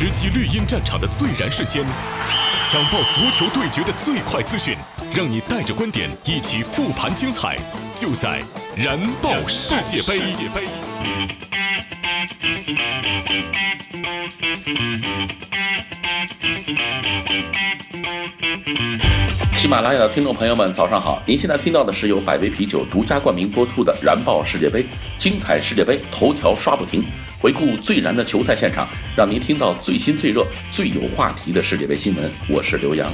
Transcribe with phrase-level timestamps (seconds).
[0.00, 1.84] 直击绿茵战场的最燃瞬间，
[2.64, 4.74] 抢爆足球对决的最快资讯，
[5.14, 7.58] 让你带着观点一起复盘精彩，
[7.94, 8.42] 就在
[8.74, 10.32] 燃爆世界杯。
[19.58, 21.22] 喜马拉雅的听众朋友们，早上好！
[21.26, 24.82] 您现在听到的是由百威啤酒独家冠名播出的《燃爆世界杯》，
[25.18, 27.04] 精彩世界杯，头条刷不停，
[27.40, 28.86] 回顾最燃的球赛现场，
[29.16, 32.30] 让您听到最新最热、最有话题的世界杯新闻。
[32.50, 33.10] 我是刘洋。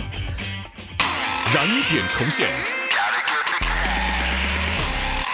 [1.54, 2.44] 燃点重现，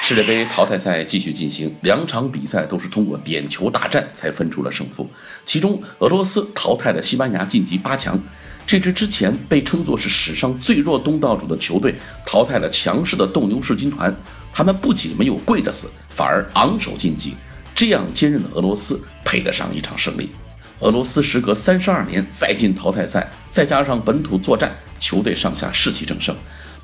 [0.02, 5.10] 世界杯淘汰赛继续进行，两场比赛都是通过点球大战才分出了胜负。
[5.46, 8.20] 其中，俄罗斯淘汰了西班牙，晋级八强。
[8.66, 11.94] 这支之前被称作是史上最弱东道主的球队，
[12.26, 14.14] 淘汰了强势的斗牛士军团。
[14.52, 17.34] 他们不仅没有跪着死，反而昂首晋级。
[17.82, 20.30] 这样坚韧的俄罗斯配得上一场胜利。
[20.78, 26.32] 俄罗斯时隔三十二年再进淘汰赛，再加上本土作战，球队上下士气正盛。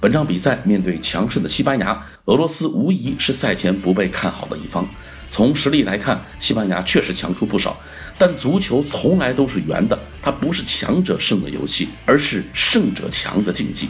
[0.00, 4.84] 本场比赛面对强势的西班牙，俄罗斯无疑是赛前不被看好的一方。
[5.28, 7.78] 从实力来看，西班牙确实强出不少。
[8.18, 13.88] 但足球从来都是圆的，它不是强者胜的游戏，而是胜者强的竞技。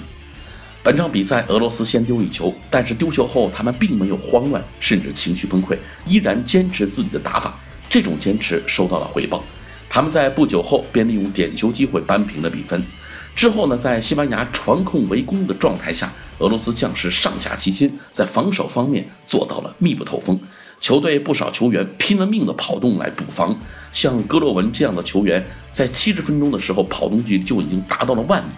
[0.83, 5.77] 本场比赛，俄罗斯先丢一球，但是丢球后他们并没有慌乱，甚至情绪崩溃，
[6.07, 7.59] 依然坚持自己的打法。
[7.91, 9.43] 这种坚持收到了回报，
[9.89, 12.83] 他们在不久后便利用点球机会扳平了比分。
[13.35, 20.39] 之后呢，在西班牙传控围攻的状态下，俄罗斯将士上下齐心，在防守方面做到了密不透风。
[20.81, 23.59] 球队不少球员拼了命的跑动来补防，
[23.93, 28.51] 像戈洛文这样的球员，在七十分钟的时候跑动距离就已经达到了万米，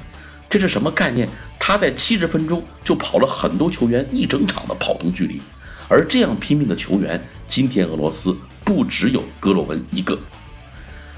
[0.51, 1.29] 这是什么概念？
[1.61, 5.41] 他在七十分钟就跑了很多球员一整场的跑动距离，
[5.89, 10.19] 而这样拼命的球员，今天俄罗斯不只有戈洛文一个。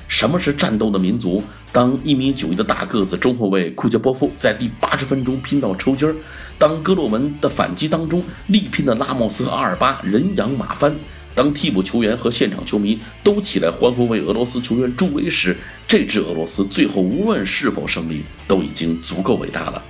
[0.06, 1.42] 什么是战斗的民族？
[1.72, 6.14] 当一米九一的大个子中后卫库杰波夫在第八十分钟拼到抽筋儿，
[6.58, 10.94] 当戈洛文的反击当中力拼的拉莫斯和阿尔巴人仰马翻，
[11.34, 15.56] 当替补球员和现场球迷都起来欢呼为俄罗斯球员助威时，
[15.88, 19.82] 这支俄罗斯最后无论是否胜利，都已经足够伟大了。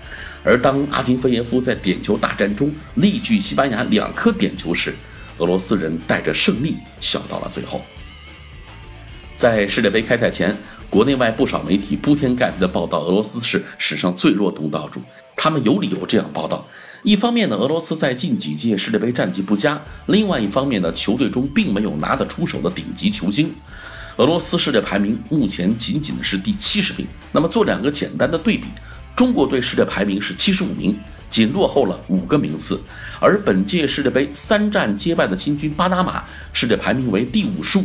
[0.44, 4.94] 而当阿金菲耶夫在点球大战中力拒西班牙两颗点球时，
[5.38, 7.80] 俄罗斯人带着胜利笑到了最后。
[9.36, 10.56] 在世界杯开赛前，
[10.88, 15.00] 国内外不少媒体铺天盖地的报道俄罗斯是史上最弱东道主。
[15.34, 16.64] 他们有理由这样报道：
[17.02, 19.76] 一方面呢，俄罗斯在近几届世界杯战绩不佳；
[20.06, 23.52] 另外一方面呢，球队中并没有拿得出手的顶级球星。
[24.18, 27.04] 俄罗斯世界排名目前仅仅的是第七十名。
[27.32, 28.66] 那么做两个简单的对比，
[29.16, 30.96] 中国队世界排名是七十五名，
[31.28, 32.76] 仅落后了五个名次；
[33.18, 37.84] 而本届世界杯三战皆败的新军巴拿马世界排名为第五十五。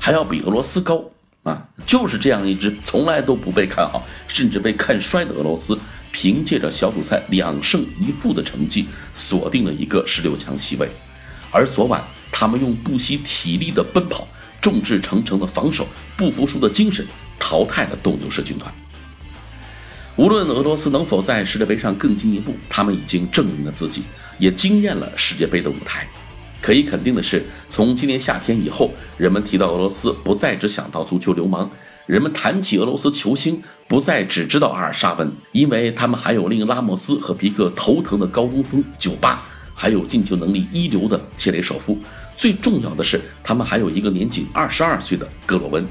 [0.00, 1.04] 还要比俄罗斯高
[1.42, 1.62] 啊！
[1.86, 5.78] 就是这样一支从来都不被看好，甚至被看衰的俄罗斯，
[6.12, 10.88] 凭借着小组赛两胜一负的成绩，锁定了一个十六强席位。
[11.50, 14.26] 而昨晚，他们用不惜体力的奔跑、
[14.60, 15.86] 众志成城的防守、
[16.16, 17.06] 不服输的精神，
[17.38, 18.72] 淘汰了斗牛士军团。
[20.16, 24.02] 无论俄罗斯能否在世界杯上更进一步，他们已经证明了自己，
[24.38, 26.08] 也惊艳了世界杯的舞台。
[26.60, 31.70] 可以肯定的是，从今年夏天以后，人们提到俄罗斯不再只想到足球流氓，
[32.08, 39.42] 人们谈起俄罗斯球星不再只知道阿尔沙文，因为他们还有令拉莫斯和皮克头疼的高中锋九八，
[39.74, 41.98] 还有进球能力一流的切雷舍夫。
[42.34, 45.86] 最重要的是，他们还有一个年仅二十二岁的格罗温，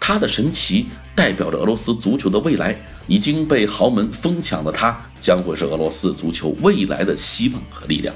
[0.00, 2.76] 他的神奇代表着俄罗斯足球的未来。
[3.06, 8.14] 已经被豪门疯抢的他，将会是俄罗斯足球未来的希望和力量。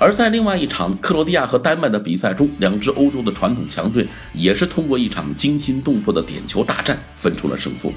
[0.00, 7.92] 而在另外一场克罗地亚和丹麦的比赛中，两支欧洲的传统强队也是通过一场惊心动魄的点球大战分出了胜负。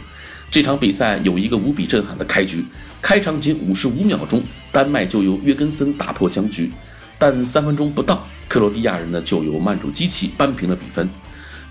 [0.52, 2.62] 这场比赛有一个无比震撼的开局，
[3.02, 6.70] 开场仅五十五秒钟，丹麦就由约根森打破僵局，
[7.18, 11.10] 但三分钟不到，克罗地亚人呢就由曼主基奇扳平了比分。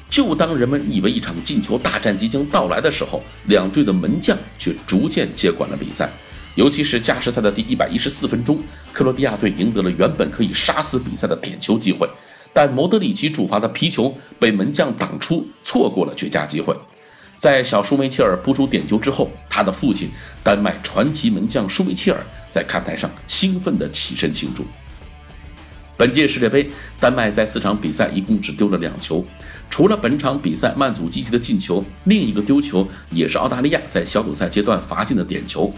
[0.08, 6.10] 就当人们以为一场进球大战即将到来的时候，两队的门将却逐渐接管了比赛。
[6.54, 8.58] 尤其是加时赛的第一百一十四分钟，
[8.92, 12.08] 克罗地亚队赢得了原本可以杀死比赛的点球机会，
[12.52, 16.76] 但莫德里奇主罚的皮球被门将挡出，错过了绝佳机会。
[17.38, 20.08] 在小舒梅切尔扑出点球之后，他的父亲
[20.44, 24.64] 丹麦传奇门将舒梅切尔在看台上兴奋地起身庆祝。
[25.96, 26.70] 本届世界杯，
[27.00, 29.24] 丹麦在四场比赛一共只丢了两球，
[29.70, 35.72] 除了本场比赛曼祖基奇的进球，另一个丢球也是澳大利亚在小组赛阶段罚进的点球。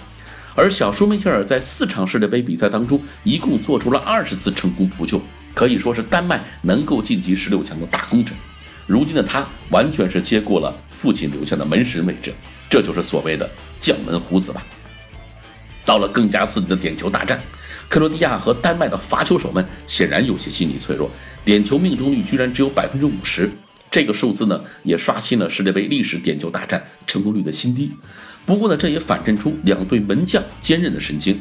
[0.57, 5.21] 而小舒梅切尔在四场世界杯比赛当中，一共做出了二十次成功扑救，
[5.53, 8.37] 可以说是丹麦能够晋级十六强的大功臣。
[8.87, 12.33] 如今的他完全是接过了父亲留下的门神位置，
[12.71, 13.49] 这就是所谓的
[13.81, 14.63] 将门虎子吧。
[15.85, 17.41] 到了更加刺激的点球大战，
[17.89, 21.11] 克罗地亚和丹麦的罚球手们显然有些心理脆弱，
[21.45, 23.51] 点球命中率居然只有百分之五十，
[23.95, 27.93] 这个数字呢也刷新了世界杯历史点球大战成功率的新低。
[28.45, 31.41] 不过呢，这也反衬出两队门将坚韧的神经。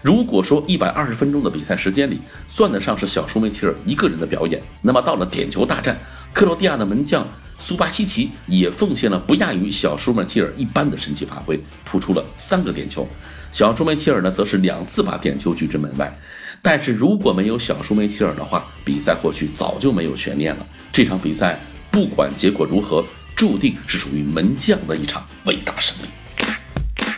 [0.00, 5.98] 如果说一百二十分钟的比赛时间里算得上是小舒梅切尔一个人的表演，那么到了点球大战，
[6.32, 7.26] 克罗地亚的门将
[7.58, 13.08] 苏巴西奇也奉献了不亚于小舒梅切尔一般的神奇发挥，扑出了三个点球。
[13.50, 16.16] 小舒梅切尔呢，则是两次把点球拒之门外。
[16.62, 20.66] 但是如果没有小舒梅切尔的话，比赛或许早就没有悬念了。
[20.92, 23.04] 这场比赛不管结果如何，
[23.34, 26.08] 注定是属于门将的一场伟大胜利。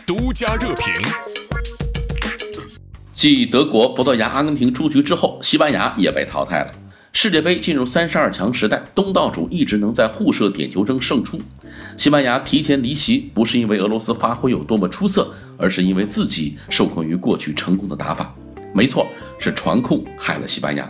[0.05, 0.85] 独家热评：
[3.13, 6.71] 继德国、葡萄牙、阿根廷出局之后，西班牙也被淘汰了。
[7.13, 11.39] 世界杯进入三十二强时代，东道主一直能在互射点球中胜出。
[11.97, 18.33] 西班牙提前离席，不是因为俄罗斯发挥有多么出色，而是因为自己受困于过去成功的打法。
[18.73, 19.05] 没错，
[19.37, 20.89] 是传控害了西班牙。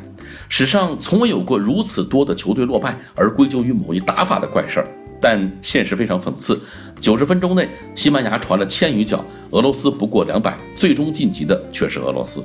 [0.50, 4.88] 史上从未有过如此多的球队落败而归咎于某一打法的怪事儿。
[5.24, 6.60] 但现实非常讽刺，
[7.00, 12.44] 九十分钟内，西班牙传了千余脚，俄罗斯不过两百，最终晋级的却是俄罗斯。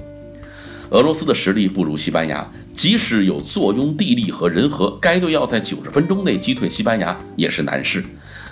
[0.91, 8.05] 俄罗斯的实力不如西班牙，即使有坐拥地利和人和，该队要在九十分钟内击退西班牙也是难事。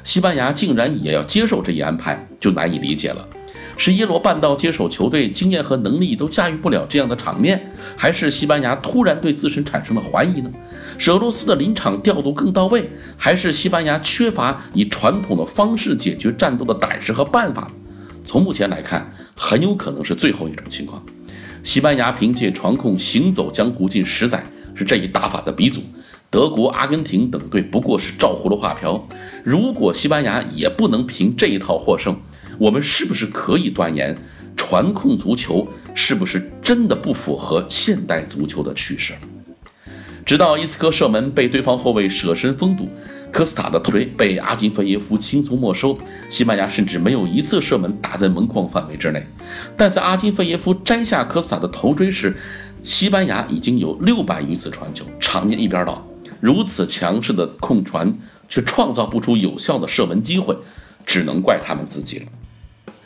[0.03, 3.29] 西班牙竟然也要接受这一安排，就难以理解了。
[3.77, 10.51] 是耶罗半道接手球队经验和能力都驾驭不了这样的场面，还是西班牙突然对自身产生了怀疑呢？
[10.97, 17.69] 是俄罗斯的临场调度更到位，还是西班牙缺乏以传统的方式解决战斗的胆识和办法？
[18.23, 21.03] 从目前来看，很有可能是最后一种情况。
[21.63, 24.45] 西班牙凭借传控行走江湖近十载，
[24.75, 25.83] 是这一打法的鼻祖。
[26.31, 29.07] 德国、阿根廷等队不过是照葫芦画瓢。
[29.45, 32.17] 如果西班牙也不能凭这一套获胜，
[32.59, 34.17] 我们是不是可以断言，
[34.57, 39.15] 传控足球是不是真的不符合现代足球的趋势？
[40.25, 42.89] 直到伊斯科射门被对方后卫舍身封堵。
[43.31, 45.99] 科斯塔的头锤被阿金费耶夫轻松没收，
[46.31, 49.27] 西班牙甚至没有一次射门打在门框范围之内。
[49.77, 52.37] 但在阿金费耶夫摘下科斯塔的头锥时，
[52.85, 56.07] 西班牙已经有六百余次传球，场面一边倒。
[56.41, 58.17] 如此强势的控传，
[58.49, 60.57] 却创造不出有效的射门机会，
[61.05, 62.27] 只能怪他们自己了。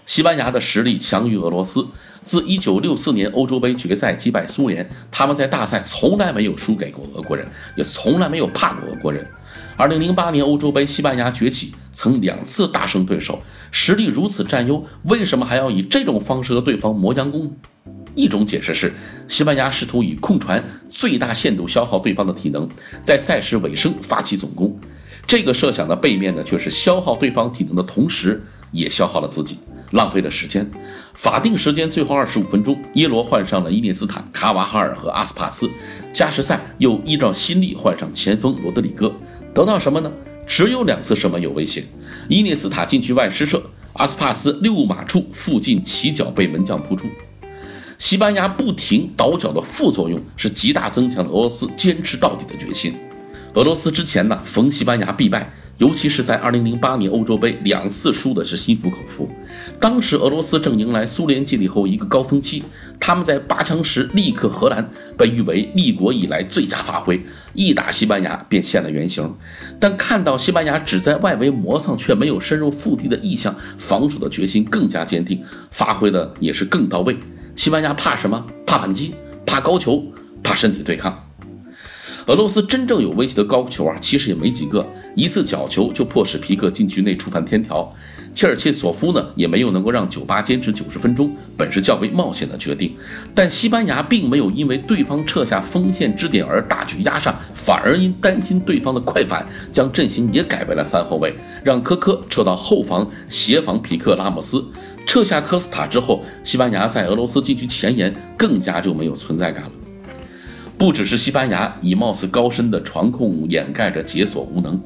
[0.09, 1.87] 西班牙的实力强于俄罗斯，
[2.25, 7.47] 自1964年欧洲杯决赛击败苏联，他们在大赛从来没有输给过俄国人，
[7.77, 9.25] 也从来没有怕过俄国人。
[9.77, 17.55] 二零零八年欧洲杯，西班牙崛起，曾两次大胜对手，实力如此占优，为什么还要以这种方式和对方磨洋工？
[18.15, 18.91] 一种解释是，
[19.29, 22.67] 西班牙试图以控传最大限度消耗对方的体能，
[23.05, 24.75] 在赛事尾声发起总攻。
[25.27, 29.59] 这个设想的背面呢，却是消耗对方体能的同时，也消耗了自己，
[29.93, 30.69] 浪费了时间。
[31.15, 35.69] 法定时间最后二十五分钟，耶罗换上了伊涅斯塔、卡瓦哈尔和阿斯帕斯，
[36.13, 39.13] 加时赛又依照新例换上前锋罗德里戈。
[39.55, 40.13] 得到什么呢？
[40.47, 41.85] 只有两次射门有危险，
[42.29, 43.63] 伊涅斯塔禁区外失射，
[43.95, 47.07] 阿斯帕斯六码处附近起脚被门将扑出。
[47.99, 52.95] 西班牙不停倒脚的副作用是极大增强了俄罗斯坚持到底的决心。
[53.55, 55.53] 俄罗斯之前呢，逢西班牙必败。
[55.79, 59.31] 尤其是在2008年欧洲杯两次输的是心服口服。
[59.79, 62.65] 当时俄罗斯正迎来苏联解体后一个高峰期，
[62.99, 67.25] 他们在八强时力克荷兰，被誉为立国以来最佳发挥，
[67.55, 69.33] 一打西班牙便现了原形。
[69.79, 75.41] 但看到西班牙只在外围磨蹭却没有深入腹地的意向，防守的决心更加坚定，
[75.71, 77.17] 发挥的也是更到位。
[77.55, 78.45] 西班牙怕什么？
[78.67, 79.15] 怕反击，
[79.47, 80.05] 怕高球，
[80.43, 81.28] 怕身体对抗。
[82.29, 87.91] 俄罗斯真正有威胁的高球啊，其实也没几个，一次角球就迫使皮克禁区内触犯天条。
[88.35, 92.95] 切尔切索夫呢，也没有能够让酒吧坚持九十分钟，本是较为冒险的决定。
[93.35, 104.63] 但西班牙并没有因为对方撤下锋线支点而大举压上，反而因担心对方的快反，将阵型也改为了三后卫，让科科撤到后防协防皮克拉莫斯。
[105.07, 109.71] 撤下科斯塔之后，西班牙在俄罗斯禁区前沿更加就没有存在感了。
[110.79, 114.81] 不只是西班牙以貌似高深的传控掩盖着解锁无能，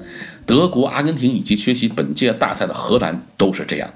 [0.47, 3.91] 德国、阿根廷以及缺席本届大赛的荷兰都是这样。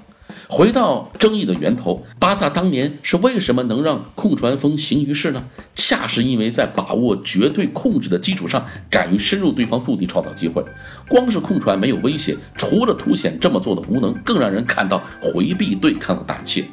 [0.49, 5.43] 回到争议的源头，巴萨当年是为什么能让控传风行于世呢？
[5.75, 10.63] 恰是因为在把握绝对控制的基础上，敢于深入对方腹地创造机会。
[11.09, 16.63] 光是控传没有威胁，除了凸显这么做的无能，更让人看到回避对抗的胆怯。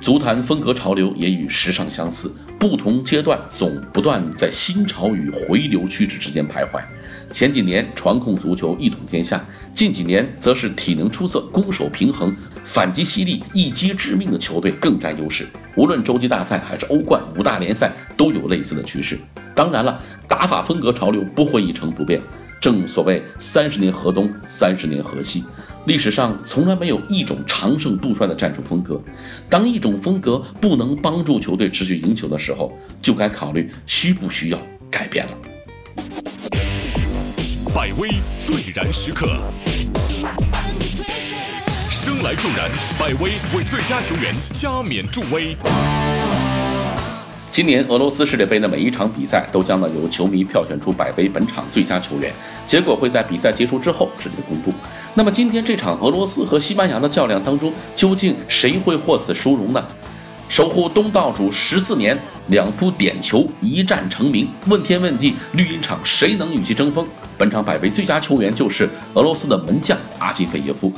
[0.00, 6.82] 足坛风格潮流也与时尚相似，不同阶段总不断在新潮与回流趋势之间徘徊。
[7.30, 12.34] 前几年传控足球一统天下，近几年则是体能出色、攻守平衡、
[12.64, 15.46] 反击犀利、一击致命的球队更占优势。
[15.76, 19.16] 无论洲际大赛还是欧冠五大联赛，都有类似的趋势。
[19.54, 22.20] 当然了，打法风格潮流不会一成不变。
[22.60, 25.44] 正所谓三十年河东，三十年河西。
[25.88, 29.00] 历史上从来没有一种长盛不衰的战术风格。
[29.48, 35.32] 当一种风格不能帮助球队持续赢球的时候，就该考虑需不需要改变了。
[37.74, 38.10] 百威
[38.46, 39.28] 最燃时刻，
[41.90, 45.56] 生来助燃，百威为最佳球员加冕助威。
[47.58, 52.32] 今年俄罗斯世界杯的每一场比赛都将呢由球迷票选出百杯本场最佳球员，
[52.64, 54.72] 结果会在比赛结束之后直接公布。
[55.12, 59.84] 那么今天这场俄罗斯和西班牙的较量当中，究竟谁会获此殊荣呢？
[60.48, 67.04] 守护东道主十四年，两扑点球一战成名，问天问地，绿茵场谁能与其争锋？
[67.36, 70.92] 本场百杯最佳球员就是俄罗斯的门将阿金费耶夫。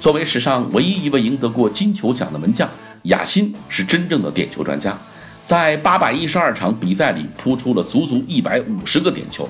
[0.00, 2.68] 作为史上唯一一位赢得过金球奖的门将，
[3.04, 4.98] 亚辛是真正的点球专家。
[5.44, 9.48] 在八百一十二场比赛里扑出了足足一百五十个点球，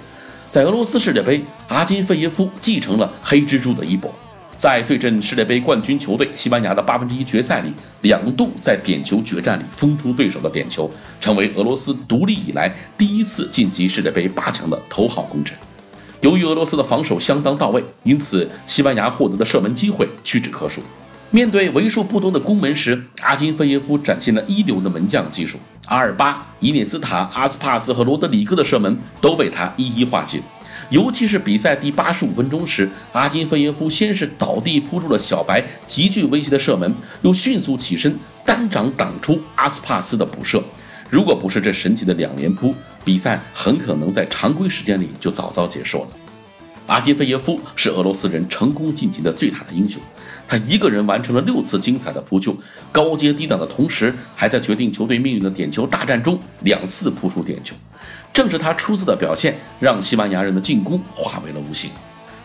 [0.49, 4.13] 在俄罗斯世界杯，阿金费耶夫继承了黑蜘蛛的衣钵，
[4.57, 15.57] 在对阵世界杯冠军球队西班牙的八分之一决赛里，两度在点球决战里封出对手的点球，成为俄罗斯独立以来第一次晋级世界杯八强的头号功臣。
[16.21, 20.83] 由于俄罗斯的防守相当到位，因此西班牙获得的射门机会屈指可数。
[21.33, 25.59] 面对为数不多的攻门时，阿金费耶夫展现了一流的门将技术。
[25.87, 30.43] 阿尔巴、伊涅兹塔、阿斯帕斯和罗德里戈的射门都被他一一化解。
[30.89, 40.61] 尤其是比赛第八十五分钟时，阿金费耶夫先是倒地扑出了小白极具威胁的射门，又迅速起身单掌挡出阿斯帕斯的补射。
[41.09, 46.09] 如果不是这神奇的两连扑，比赛很可能在常规时间里就早早结束了。
[46.89, 50.03] 阿金费耶夫是俄罗斯人成功晋级的最大的英雄。
[50.51, 52.53] 他一个人完成了六次精彩的扑救，
[52.91, 57.73] 高接低挡的同时，还在决定球队命运的点球大战中两次扑出点球。
[58.33, 61.89] 正是他出色的表现，让西班牙人的进攻化为了无形。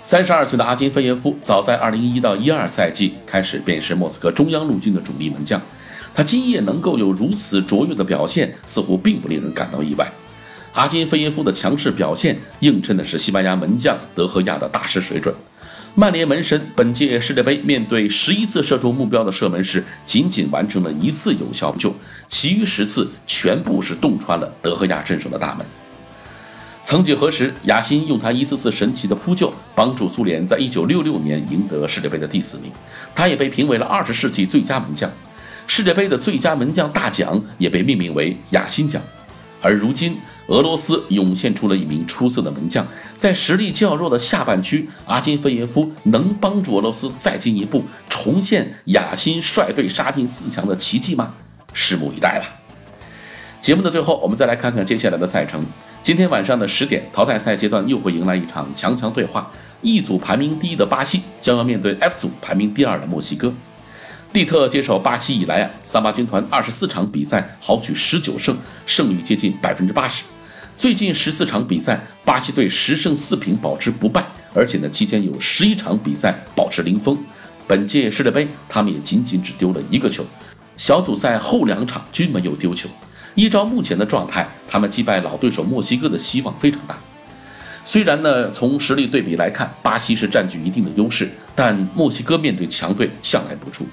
[0.03, 5.59] 三十二岁的阿金费耶夫，早在二零一一到一二赛季开始便是莫斯科中央陆军的主力门将。
[6.13, 10.07] 他今夜能够有如此卓越的表现，似乎并不令人感到意外。
[10.73, 15.33] 阿金费耶夫的强势表现，映衬的是西班牙门将德赫亚的大师水准。
[15.97, 21.95] 曼联门神本届世界杯面对十一次射中目标的射门时，仅仅完成了一次有效扑救，
[22.27, 25.65] 其余十次全部是洞穿了德赫亚镇守的大门。
[26.83, 32.69] 曾几何时，亚辛用他一次次神奇的扑救，帮助苏联在一九六六年赢得世界杯的第四名。
[33.15, 35.09] 他也被评为了二十世纪最佳门将，
[35.65, 39.01] 世界杯的最佳门将大奖也被命名为亚辛奖。
[39.61, 42.85] 而如今，俄罗斯涌现出了一名出色的门将，
[43.15, 51.33] 在实力较弱的下半区，阿金费耶夫能帮助俄罗斯再进一步，重现亚辛率队杀进四强的奇迹吗？
[51.73, 52.45] 拭目以待吧。
[53.59, 55.65] 节目的最后，我们再来看看接下来的赛程。
[56.03, 59.51] 今天晚上的十点，淘汰赛阶段又会迎来一场强强对话。
[59.81, 63.51] 一组排名第一的巴西将要面对 F 组排名第二的墨西哥。
[64.31, 70.23] 蒂特接手巴西以来啊，桑巴军团二十四场比赛豪取十九胜，胜率接近百分之八十。
[70.77, 77.17] 最近十四场比赛，巴西队十胜四平，保持不败，而且呢，期间有十一场比赛保持零封。
[77.65, 80.25] 本届世界杯，他们也仅仅只丢了一个球。
[80.75, 82.89] 小组赛后两场均没有丢球。
[83.35, 86.97] 依照目前的状态，他们击败老对手墨西哥的希望非常大。
[87.85, 93.85] 虽然呢，从实力对比来看，巴西是占据一定的优势，但墨西哥面对强队向来不出。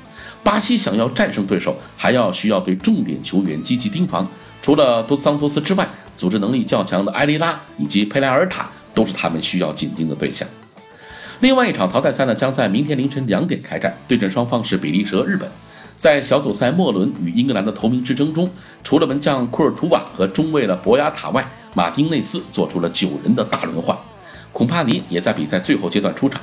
[0.42, 4.28] 巴西想要战胜对手，还要需要对重点球员积极盯防。
[4.62, 10.48] 除了多桑托斯之外，组织能力较强的埃雷拉以及佩莱尔塔都是他们需要紧盯的对象。
[11.40, 15.50] 另外一场淘汰赛呢，将在明天凌晨两点开战，对阵双方是比利时和日本。
[15.96, 18.48] 在小组赛末轮与英格兰的头名之争中，
[18.84, 23.96] 除了门将库尔图瓦和中卫的博亚塔外，马丁内斯做出了九人的大轮换，
[24.52, 26.40] 孔帕尼也在比赛最后阶段出场。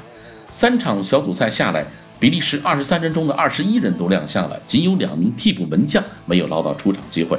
[0.50, 1.86] 三场小组赛下来，
[2.20, 7.38] 比利时二十三人中的二十一人都亮相了，仅有两名替补门将没有捞到出场机会。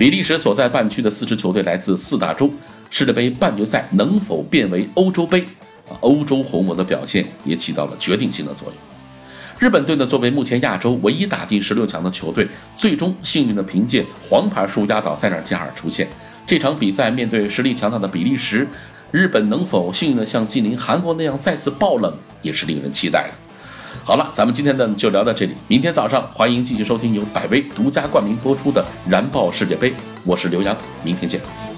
[0.00, 2.50] 比利时所在半区的四支球队来自四大洲，
[2.88, 5.42] 世界杯半决赛能否变为欧洲杯？
[5.90, 8.76] 啊，欧洲红魔的表现也起到了决定性的作用。
[9.58, 16.08] 日本队呢，作为目前亚洲唯一打进十六强的球队，最终幸运的凭借黄牌数压倒塞内加尔出线。
[16.46, 18.66] 这场比赛面对实力强大的比利时，
[19.10, 23.34] 日本能否幸运的像近邻韩国那样再次爆冷，也是令人期待的。
[24.04, 29.90] 好了，咱们今天呢就聊到这里，明天早上欢迎继续收听由百威独家冠名播出的《燃爆世界杯》，
[30.24, 31.69] 我是刘洋，明天见。